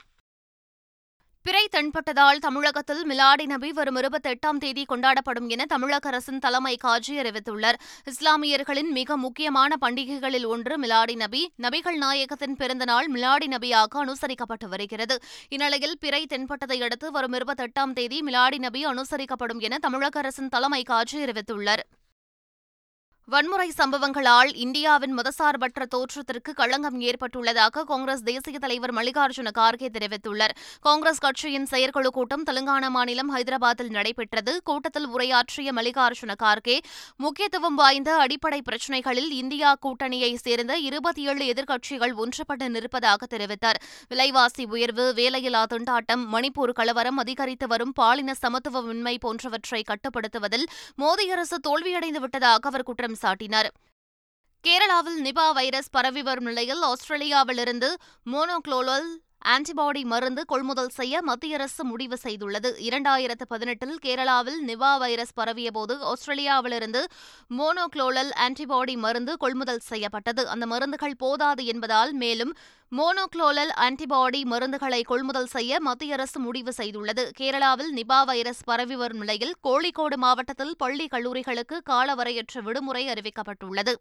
பிறை 1.41 1.67
தென்பட்டதால் 1.71 2.39
தமிழகத்தில் 2.39 3.03
மிலாடி 3.09 3.45
நபி 3.45 3.71
வரும் 3.71 3.95
இருபத்தி 3.95 4.29
எட்டாம் 4.29 4.57
தேதி 4.57 4.85
கொண்டாடப்படும் 4.89 5.47
என 5.47 5.65
தமிழக 5.65 6.09
அரசின் 6.09 6.39
தலைமை 6.39 6.77
காஜி 6.83 7.13
அறிவித்துள்ளார். 7.21 7.77
இஸ்லாமியர்களின் 8.03 8.89
மிக 8.89 9.17
முக்கியமான 9.17 9.77
பண்டிகைகளில் 9.81 10.45
ஒன்று 10.45 10.79
மிலாடி 10.79 11.15
நபி. 11.15 11.51
நபிகள் 11.61 11.97
நாயகத்தின் 11.97 12.55
பிறந்த 12.55 12.85
நாள் 12.85 13.07
மிலாடி 13.11 13.47
நபியாக 13.47 14.03
அனுசரிக்கப்பட்டு 14.05 14.67
வருகிறது. 14.67 15.17
இந்நிலையில் 15.49 15.97
பிறை 15.99 16.25
தென்பட்டதை 16.29 16.81
அடுத்து 16.81 17.11
வரும் 17.11 17.33
இருபத்தி 17.33 17.63
எட்டாம் 17.63 17.93
தேதி 17.93 18.19
மிலாடி 18.19 18.57
நபி 18.57 18.85
அனுசரிக்கப்படும் 18.85 19.59
என 19.59 19.77
தமிழக 19.77 20.19
அரசின் 20.19 20.49
தலைமை 20.49 20.83
காஜி 20.89 21.15
அறிவித்துள்ளார். 21.15 21.85
வன்முறை 23.31 23.71
சம்பவங்களால் 23.77 24.51
இந்தியாவின் 24.55 25.11
மதசார்பற்ற 25.17 25.85
தோற்றத்திற்கு 25.89 26.51
களங்கம் 26.53 27.01
ஏற்பட்டுள்ளதாக 27.01 27.83
காங்கிரஸ் 27.89 28.23
தேசிய 28.23 28.59
தலைவர் 28.59 28.93
மல்லிகார்ஜுன 28.93 29.49
கார்கே 29.57 29.87
தெரிவித்துள்ளார். 29.95 30.53
காங்கிரஸ் 30.79 31.21
கட்சியின் 31.25 31.65
செயற்குழு 31.65 32.11
கூட்டம் 32.11 32.43
தெலுங்கானா 32.43 32.89
மாநிலம் 32.95 33.31
ஹைதராபாத்தில் 33.35 33.91
நடைபெற்றது. 33.97 34.53
கூட்டத்தில் 34.63 35.07
உரையாற்றிய 35.07 35.73
மல்லிகார்ஜுன 35.73 36.35
கார்கே 36.43 36.77
முக்கியத்துவம் 37.25 37.75
வாய்ந்த 37.75 38.15
அடிப்படை 38.15 38.61
பிரச்சினைகளில் 38.61 39.29
இந்தியா 39.41 39.75
கூட்டணியை 39.85 40.31
சேர்ந்த 40.45 40.77
இருபத்தி 40.87 41.23
ஏழு 41.27 41.45
எதிர்க்கட்சிகள் 41.53 42.15
ஒன்றுபட்டு 42.23 42.67
நிற்பதாக 42.77 43.27
தெரிவித்தார். 43.35 43.81
விலைவாசி 44.07 44.65
உயர்வு 44.65 45.07
வேலையில்லா 45.21 45.63
திண்டாட்டம் 45.75 46.25
மணிப்பூர் 46.33 46.75
கலவரம் 46.81 47.17
அதிகரித்து 47.17 47.67
வரும் 47.67 47.93
பாலின 47.93 48.37
சமத்துவமின்மை 48.41 49.15
போன்றவற்றை 49.27 49.83
கட்டுப்படுத்துவதில் 49.91 50.67
மோடி 51.01 51.27
அரசு 51.37 51.59
தோல்வியடைந்து 51.69 52.23
விட்டதாக 52.25 52.67
அவர் 52.69 52.83
குற்றம் 52.83 53.17
சாட்டினார். 53.21 53.69
கேரளாவில் 54.63 55.19
நிபா 55.21 55.53
வைரஸ் 55.53 55.89
பரவி 55.89 56.21
வரும் 56.21 56.43
நிலையில் 56.43 56.81
ஆஸ்திரேலியாவிலிருந்து 56.81 57.89
மோனோக்ளோலல் 58.31 59.09
ஆன்டிபாடி 59.45 60.03
மருந்து 60.03 60.45
கொள்முதல் 60.45 60.89
செய்ய 60.89 61.21
மத்திய 61.21 61.55
அரசு 61.55 61.83
முடிவு 61.83 62.17
செய்துள்ளது. 62.23 62.69
இரண்டாயிரத்து 62.79 63.45
பதினெட்டில் 63.47 63.99
கேரளாவில் 64.05 64.59
நிவா 64.67 64.97
வைரஸ் 64.97 65.33
பரவியபோது 65.39 65.95
ஆஸ்திரேலியாவிலிருந்து 66.01 67.01
மோனோக்ளோலல் 67.57 68.31
ஆன்டிபாடி 68.35 68.97
மருந்து 68.97 69.37
கொள்முதல் 69.37 69.79
செய்யப்பட்டது. 69.79 70.47
அந்த 70.47 70.65
மருந்துகள் 70.65 71.15
போதாது 71.17 71.65
என்பதால் 71.65 72.13
மேலும் 72.13 72.55
மோனோக்ளோலல் 72.91 73.73
ஆன்டிபாடி 73.75 74.43
மருந்துகளை 74.43 75.01
கொள்முதல் 75.03 75.45
செய்ய 75.45 75.79
மத்திய 75.79 76.13
அரசு 76.13 76.39
முடிவு 76.39 76.73
செய்துள்ளது. 76.77 77.25
கேரளாவில் 77.39 77.91
நிபா 77.95 78.25
வைரஸ் 78.25 78.63
பரவி 78.63 78.95
வரும் 78.95 79.17
நிலையில் 79.17 79.55
கோழிக்கோடு 79.67 80.15
மாவட்டத்தில் 80.15 80.77
பள்ளி 80.77 81.07
கல்லூரிகளுக்கு 81.11 81.77
காலவரையற்ற 81.89 82.61
விடுமுறை 82.63 83.07
அறிவிக்கப்பட்டுள்ளது. 83.07 83.95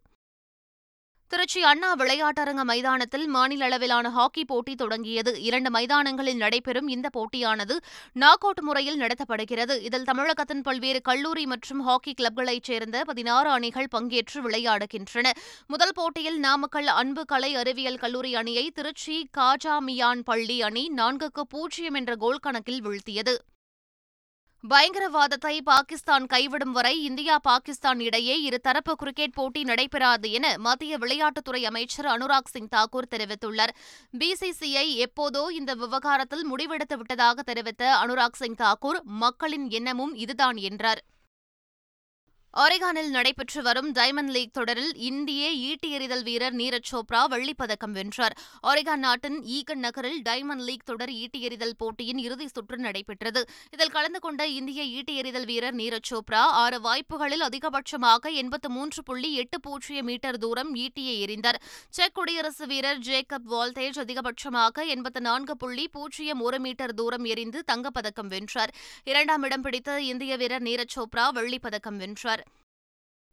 திருச்சி 1.31 1.63
அண்ணா 1.63 1.95
விளையாட்டரங்க 1.95 2.63
மைதானத்தில் 2.65 3.27
மாநில 3.27 3.65
அளவிலான 3.65 4.11
ஹாக்கி 4.11 4.45
போட்டி 4.45 4.75
தொடங்கியது. 4.75 5.43
இரண்டு 5.43 5.71
மைதானங்களில் 5.71 6.37
நடைபெறும் 6.37 6.89
இந்த 6.89 7.09
போட்டியானது 7.17 7.77
நாக் 8.13 8.45
அவுட் 8.45 8.61
முறையில் 8.61 9.01
நடத்தப்படுகிறது. 9.01 9.83
இதில் 9.83 10.05
தமிழகத்தின் 10.05 10.63
பல்வேறு 10.63 11.01
கல்லூரி 11.01 11.47
மற்றும் 11.47 11.81
ஹாக்கி 11.81 12.15
கிளப்களைச் 12.21 12.63
சேர்ந்த 12.63 13.05
பதினாறு 13.05 13.51
அணிகள் 13.51 13.91
பங்கேற்று 13.97 14.43
விளையாடுகின்றன. 14.49 15.31
முதல் 15.67 15.95
போட்டியில் 15.95 16.39
நாமக்கல் 16.39 16.87
அன்பு 16.87 17.25
கலை 17.25 17.55
அறிவியல் 17.55 17.99
கல்லூரி 17.99 18.35
அணியை 18.35 18.71
திருச்சி 18.71 19.29
காஜாமியான் 19.39 20.25
பள்ளி 20.25 20.63
அணி 20.63 20.91
நான்குக்கு 20.97 21.45
பூஜ்ஜியம் 21.49 21.95
என்ற 21.95 22.15
கோல் 22.15 22.39
கணக்கில் 22.39 22.83
வீழ்த்தியது. 22.83 23.37
பயங்கரவாதத்தை 24.63 25.61
பாகிஸ்தான் 25.65 26.25
கைவிடும் 26.25 26.73
வரை 26.73 27.03
இந்தியா 27.03 27.39
பாகிஸ்தான் 27.39 28.01
இடையே 28.01 28.49
இருதரப்பு 28.49 28.93
கிரிக்கெட் 28.97 29.35
போட்டி 29.35 29.63
நடைபெறாது 29.63 30.31
என 30.31 30.59
மத்திய 30.59 30.99
விளையாட்டுத்துறை 30.99 31.63
அமைச்சர் 31.65 32.07
அனுராக் 32.07 32.51
சிங் 32.51 32.69
தாக்கூர் 32.77 33.11
தெரிவித்துள்ளார். 33.11 33.73
பிசிசிஐ 34.19 34.87
எப்போதோ 35.05 35.51
இந்த 35.51 35.75
விவகாரத்தில் 35.75 36.45
முடிவெடுத்து 36.53 36.97
விட்டதாக 36.97 37.43
தெரிவித்த 37.43 37.85
அனுராக் 38.07 38.41
சிங் 38.41 38.59
தாக்கூர் 38.59 39.01
மக்களின் 39.03 39.71
எண்ணமும் 39.71 40.15
இதுதான் 40.15 40.57
என்றார். 40.57 41.03
ஒரேகானில் 42.63 43.11
நடைபெற்று 43.17 43.63
வரும் 43.63 43.93
டைமண்ட் 43.93 44.31
லீக் 44.37 44.53
தொடரில் 44.53 44.95
இந்திய 45.09 45.51
ஈட்டி 45.53 45.91
எறிதல் 45.91 46.23
வீரர் 46.23 46.57
நீரஜ் 46.57 46.89
சோப்ரா 46.93 47.21
வெள்ளிப்பதக்கம் 47.33 47.93
வென்றார். 47.93 48.35
ஒரேகான் 48.67 49.03
நாட்டின் 49.05 49.43
ஈகன் 49.43 49.79
நகரில் 49.79 50.23
டைமண்ட் 50.23 50.65
லீக் 50.69 50.85
தொடர் 50.85 51.13
ஈட்டி 51.13 51.41
எறிதல் 51.41 51.75
போட்டியின் 51.77 52.19
இறுதி 52.19 52.49
சுற்று 52.49 52.77
நடைபெற்றது. 52.77 53.43
இதில் 53.71 53.93
கலந்து 53.97 54.21
கொண்ட 54.21 54.47
இந்திய 54.47 54.85
ஈட்டி 54.85 55.15
எறிதல் 55.17 55.45
வீரர் 55.45 55.77
நீரஜ் 55.77 56.11
சோப்ரா 56.11 56.43
ஆறு 56.63 56.81
வாய்ப்புகளில் 56.81 57.45
அதிகபட்சமாக 57.49 58.33
எண்பத்து 58.33 58.71
மூன்று 58.71 59.03
புள்ளி 59.03 59.35
எட்டு 59.35 59.61
பூஜ்ஜியம் 59.61 60.05
மீட்டர் 60.05 60.39
தூரம் 60.39 60.75
ஈட்டியை 60.75 61.15
எறிந்தார். 61.27 61.61
செக் 61.91 62.15
குடியரசு 62.15 62.67
வீரர் 62.67 62.99
ஜேக்கப் 62.99 63.49
வால்டேஜ் 63.51 64.03
அதிகபட்சமாக 64.07 64.87
எண்பத்து 64.87 65.21
நான்கு 65.21 65.57
புள்ளி 65.57 65.89
பூஜ்ஜியம் 65.89 66.41
ஒரு 66.41 66.61
மீட்டர் 66.61 66.95
தூரம் 66.95 67.25
எறிந்து 67.25 67.65
தங்கப்பதக்கம் 67.73 68.27
வென்றார். 68.27 68.75
இரண்டாம் 69.05 69.43
இடம் 69.43 69.63
பிடித்த 69.63 70.01
இந்திய 70.03 70.37
வீரர் 70.37 70.63
நீரஜ் 70.63 70.99
சோப்ரா 70.99 71.29
வெள்ளிப்பதக்கம் 71.41 72.03
வென்றார். 72.05 72.47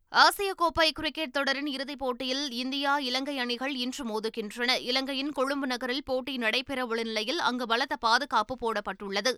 ஆசிய 0.10 0.54
கோப்பை 0.54 0.92
கிரிக்கெட் 0.92 1.32
தொடரின் 1.32 1.68
இறுதிப் 1.68 1.98
போட்டியில் 1.98 2.52
இந்தியா 2.52 2.98
இலங்கை 2.98 3.40
அணிகள் 3.40 3.76
இன்று 3.76 4.06
மோதுகின்றன. 4.06 4.82
இலங்கையின் 4.82 5.32
கொழும்பு 5.32 5.68
நகரில் 5.68 6.04
போட்டி 6.04 6.38
நடைபெறவுள்ள 6.38 7.04
நிலையில் 7.04 7.40
அங்கு 7.40 7.68
பலத்த 7.68 7.96
பாதுகாப்பு 7.96 8.58
போடப்பட்டுள்ளது. 8.58 9.36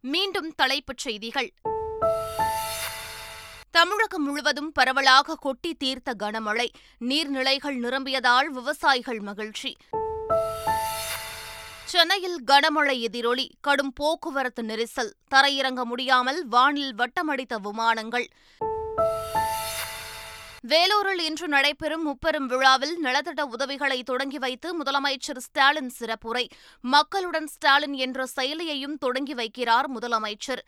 மீண்டும் 0.00 0.54
தலைப்புச் 0.54 0.98
செய்திகள். 0.98 1.54
தமிழகம் 3.70 4.24
முழுவதும் 4.24 4.72
பரவலாக 4.72 5.34
கொட்டி 5.34 5.74
தீர்த்த 5.74 6.14
கனமழை. 6.18 6.68
நீர்நிலைகள் 7.00 7.78
நிரம்பியதால் 7.78 8.50
விவசாயிகள் 8.50 9.20
மகிழ்ச்சி. 9.20 9.76
சென்னையில் 11.84 12.44
கனமழை 12.44 13.00
எதிரொலி. 13.00 13.50
கடும் 13.60 13.92
போக்குவரத்து 13.92 14.62
நெரிசல். 14.62 15.12
தரையிறங்க 15.34 15.84
முடியாமல் 15.84 16.46
வானில் 16.46 16.94
வட்டமடித்த 16.94 17.60
விமானங்கள். 17.60 18.28
வேலூரில் 20.62 21.18
இன்று 21.18 21.48
நடைபெறும் 21.48 22.02
முப்பெரும் 22.02 22.46
விழாவில் 22.46 23.04
நலத்திட்ட 23.04 23.40
உதவிகளை 23.40 24.02
தொடங்கி 24.02 24.38
வைத்து 24.38 24.82
முதலமைச்சர் 24.82 25.38
ஸ்டாலின் 25.38 25.92
சிறப்புரை. 26.00 26.46
மக்களுடன் 26.80 27.46
ஸ்டாலின் 27.46 27.92
என்ற 27.92 28.26
செயலியையும் 28.36 28.98
தொடங்கி 28.98 29.34
வைக்கிறார் 29.34 29.84
முதலமைச்சர். 29.94 30.62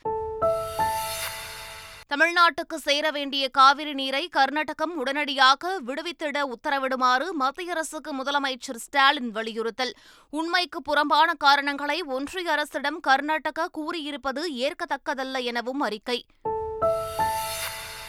தமிழ்நாட்டுக்கு 2.15 2.75
சேர 2.77 3.11
வேண்டிய 3.11 3.49
காவிரி 3.49 3.95
நீரை 3.95 4.29
கர்நாடகம் 4.29 4.97
உடனடியாக 4.97 5.81
விடுவித்திட 5.87 6.43
உத்தரவிடுமாறு 6.43 7.31
மத்திய 7.31 7.71
அரசுக்கு 7.71 8.15
முதலமைச்சர் 8.15 8.77
ஸ்டாலின் 8.77 9.31
வலியுறுத்தல். 9.31 9.95
உண்மைக்கு 10.31 10.83
புறம்பான 10.83 11.35
காரணங்களை 11.35 12.03
ஒன்றிய 12.03 12.53
அரசிடம் 12.53 13.01
கர்நாடகா 13.09 13.67
கூறியிருப்பது 13.71 14.53
ஏற்கத்தக்கதல்ல 14.55 15.43
எனவும் 15.43 15.81
அறிக்கை. 15.81 16.25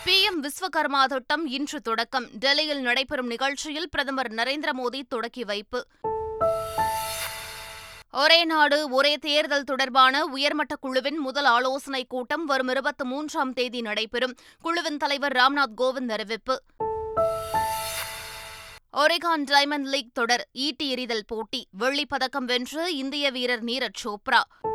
பிஎம் 0.05 0.43
விஸ்வகர்மா 0.43 1.05
திட்டம் 1.05 1.47
இன்று 1.47 1.81
தொடக்கம். 1.81 2.27
டெல்லியில் 2.39 2.81
நடைபெறும் 2.81 3.27
நிகழ்ச்சியில் 3.27 3.89
பிரதமர் 3.89 4.31
நரேந்திர 4.31 4.69
மோடி 4.83 5.01
தொடக்கி 5.07 5.43
வைப்பு. 5.43 5.87
ஒரே 8.11 8.45
நாடு 8.45 8.89
ஒரே 8.89 9.17
தேர்தல் 9.17 9.63
தொடர்பான 9.63 10.25
உயர்மட்ட 10.25 10.75
குழுவின் 10.75 11.17
முதல் 11.17 11.45
ஆலோசனைக் 11.45 12.09
கூட்டம் 12.09 12.45
வரும் 12.45 12.67
இருபத்தி 12.67 13.05
மூன்றாம் 13.05 13.53
தேதி 13.53 13.81
நடைபெறும். 13.81 14.35
குழுவின் 14.59 14.97
தலைவர் 14.97 15.31
ராம்நாத் 15.31 15.73
கோவிந்த் 15.77 16.11
அறிவிப்பு. 16.11 16.63
ஒரேகான் 18.97 19.43
டைமண்ட் 19.45 19.83
லீக் 19.83 20.13
தொடர் 20.13 20.47
ஈட்டி 20.51 20.89
எறிதல் 20.89 21.25
போட்டி. 21.27 21.67
வெள்ளிப் 21.71 22.09
பதக்கம் 22.09 22.45
வென்று 22.45 22.95
இந்திய 22.95 23.31
வீரர் 23.31 23.63
நீரஜ் 23.63 24.03
சோப்ரா. 24.03 24.72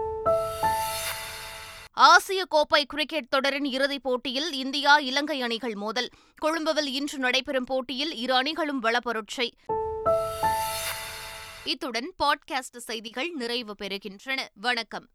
ஆசிய 1.98 2.44
கோப்பை 2.44 2.86
கிரிக்கெட் 2.86 3.28
தொடரின் 3.28 3.64
இறுதிப் 3.64 4.02
போட்டியில் 4.02 4.52
இந்தியா 4.52 4.98
இலங்கை 4.98 5.42
அணிகள் 5.42 5.74
மோதல். 5.74 6.08
கொழும்புவில் 6.36 6.86
இன்று 6.86 7.18
நடைபெறும் 7.18 7.64
போட்டியில் 7.64 8.14
இரு 8.14 8.34
அணிகளும் 8.34 8.82
வளப்பொருட்சை. 8.82 9.50
இத்துடன் 11.64 12.12
பாட்காஸ்ட் 12.18 12.76
செய்திகள் 12.76 13.30
நிறைவு 13.30 13.74
பெறுகின்றன. 13.82 14.46
வணக்கம். 14.54 15.08